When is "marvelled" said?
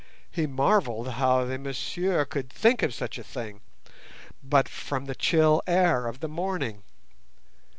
0.47-1.09